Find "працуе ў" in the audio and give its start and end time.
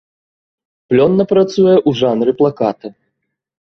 1.33-2.03